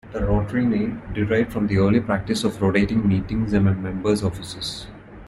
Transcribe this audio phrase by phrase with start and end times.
[0.13, 4.87] The Rotary name derived from the early practice of rotating meetings among members' offices.